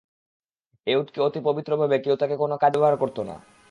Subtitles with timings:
[0.87, 3.35] এ উটকে অতি পবিত্র ভেবে কেউ তাকে কোন কাজেই ব্যবহার করত না।